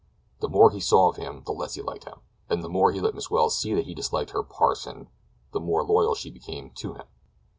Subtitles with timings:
[0.39, 2.99] The more he saw of him the less he liked him, and the more he
[2.99, 5.09] let Miss Welles see that he disliked her "parson,"
[5.51, 7.05] the more loyal she became to him.